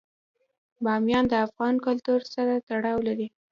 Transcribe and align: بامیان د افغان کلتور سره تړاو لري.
بامیان 0.83 1.25
د 1.29 1.33
افغان 1.45 1.75
کلتور 1.85 2.19
سره 2.33 2.53
تړاو 2.69 2.97
لري. 3.07 3.27